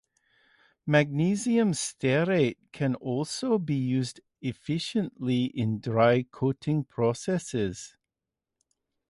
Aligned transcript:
Magnesium 0.87 1.73
stearate 1.73 2.55
can 2.71 2.95
also 2.95 3.59
be 3.59 3.75
used 3.75 4.19
efficiently 4.41 5.45
in 5.45 5.79
dry 5.79 6.25
coating 6.31 6.83
processes. 6.83 7.95